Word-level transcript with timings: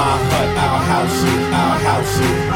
my 0.00 0.16
hut, 0.30 0.50
our 0.66 0.80
house, 0.90 1.24
our 1.52 1.78
house. 1.86 2.49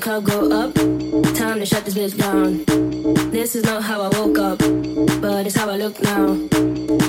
the 0.00 0.04
club 0.04 0.24
go 0.24 0.50
up. 0.50 0.74
Time 1.34 1.58
to 1.58 1.66
shut 1.66 1.84
this 1.84 1.94
bitch 1.94 2.16
down. 2.16 2.64
This 3.30 3.54
is 3.54 3.64
not 3.64 3.82
how 3.82 4.00
I 4.02 4.08
woke 4.08 4.38
up, 4.38 4.58
but 5.20 5.46
it's 5.46 5.56
how 5.56 5.68
I 5.68 5.76
look 5.76 6.00
now. 6.02 6.36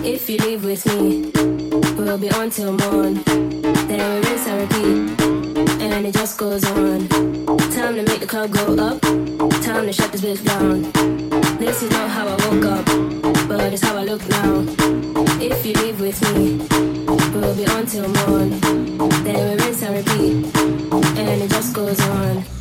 If 0.03 0.29
you 0.29 0.37
leave 0.39 0.65
with 0.65 0.85
me, 0.87 1.31
we'll 1.95 2.17
be 2.17 2.29
on 2.31 2.49
till 2.49 2.73
morn. 2.73 3.23
There 3.87 4.19
is 4.33 4.47
a 4.47 4.55
repeat, 4.61 5.21
and 5.81 6.05
it 6.05 6.13
just 6.13 6.37
goes 6.37 6.65
on. 6.65 7.07
Time 7.77 7.95
to 7.95 8.03
make 8.03 8.19
the 8.19 8.27
club 8.27 8.51
go 8.51 8.75
up. 8.75 9.01
Time 9.61 9.85
to 9.85 9.93
shut 9.93 10.11
this 10.11 10.21
bitch 10.21 10.43
down. 10.45 10.81
This 11.59 11.83
is 11.83 11.91
not 11.91 12.09
how 12.09 12.27
I 12.27 12.35
woke 12.47 12.65
up, 12.65 12.85
but 13.47 13.73
it's 13.73 13.83
how 13.83 13.97
I 13.97 14.03
look 14.03 14.27
now. 14.29 14.65
If 15.39 15.65
you 15.65 15.73
leave 15.73 15.99
with 16.01 16.19
me, 16.33 16.57
we'll 17.33 17.55
be 17.55 17.65
on 17.67 17.85
till 17.85 18.07
morn. 18.19 18.59
There 19.23 19.57
is 19.69 19.83
a 19.83 19.91
repeat, 19.91 20.55
and 21.17 21.41
it 21.41 21.49
just 21.49 21.73
goes 21.73 21.99
on. 22.01 22.60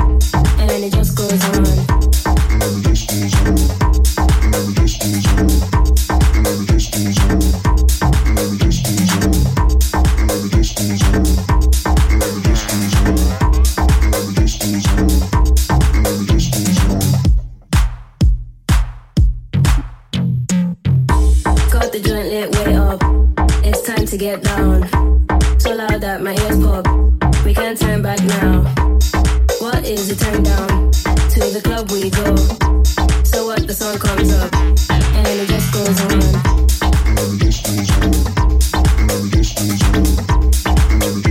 the 21.91 21.99
joint 21.99 22.27
lit, 22.27 22.55
way 22.55 22.75
up. 22.75 23.01
It's 23.65 23.81
time 23.81 24.05
to 24.05 24.17
get 24.17 24.43
down. 24.43 24.87
So 25.59 25.75
loud 25.75 25.99
that 26.01 26.21
my 26.21 26.31
ears 26.31 26.57
pop. 26.63 26.87
We 27.43 27.53
can't 27.53 27.77
turn 27.77 28.01
back 28.01 28.23
now. 28.23 28.61
What 29.59 29.85
is 29.85 30.09
it? 30.09 30.19
turn 30.19 30.43
down? 30.43 30.91
To 30.91 31.39
the 31.51 31.61
club 31.63 31.91
we 31.91 32.09
go. 32.09 32.35
So 33.23 33.45
what 33.45 33.67
the 33.67 33.73
song 33.73 33.97
comes 33.99 34.31
up, 34.33 34.53
and 34.55 35.39
it 35.39 35.47
just 35.49 35.73
goes 35.73 35.99
on. 36.05 36.21
And 37.17 37.33
it 37.35 37.45
just 37.45 37.65
goes 37.65 37.89
on. 37.91 38.11
And 39.09 39.25
it 39.25 39.33
just 39.35 39.57
goes 39.57 39.81
on. 39.83 39.99
And 40.91 41.03
it 41.03 41.13
just 41.13 41.25
goes 41.25 41.25
on. 41.25 41.30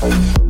Bye. 0.00 0.40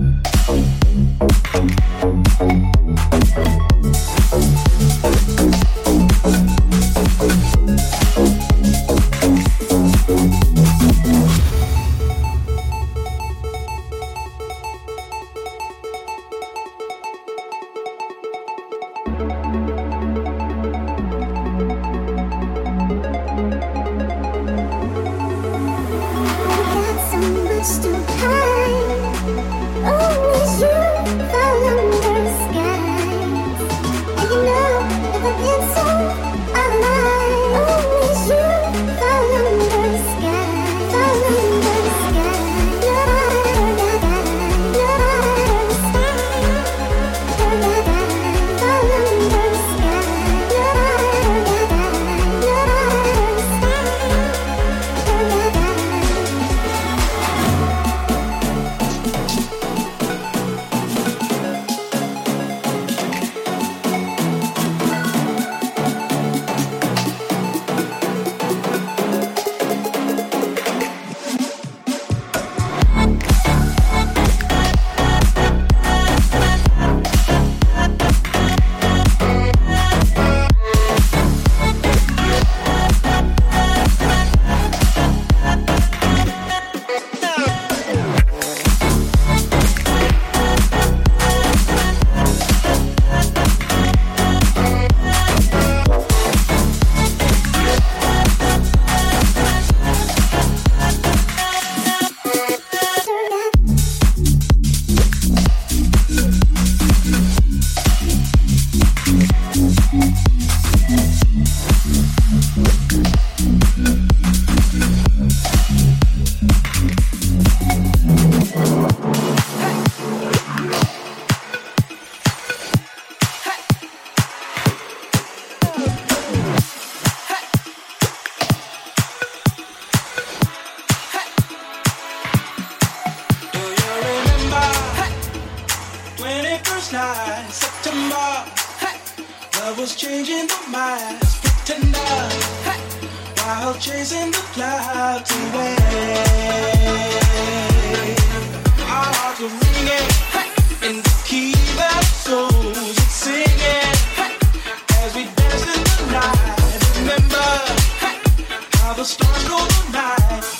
the 159.00 159.06
stars 159.06 159.48
rule 159.48 159.58
the 159.58 159.92
night. 159.92 160.59